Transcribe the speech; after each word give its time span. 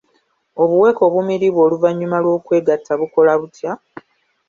Obuweke 0.61 1.01
obumiribwa 1.09 1.61
oluvannyuma 1.65 2.17
lw'okwegatta 2.23 2.91
bukola 2.99 3.31
butya? 3.39 3.71